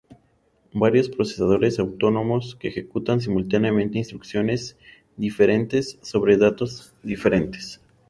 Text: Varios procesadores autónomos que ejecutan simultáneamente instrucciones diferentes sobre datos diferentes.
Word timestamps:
Varios 0.73 1.09
procesadores 1.09 1.77
autónomos 1.77 2.55
que 2.55 2.69
ejecutan 2.69 3.21
simultáneamente 3.21 3.99
instrucciones 3.99 4.75
diferentes 5.15 5.99
sobre 6.01 6.37
datos 6.37 6.95
diferentes. 7.03 7.79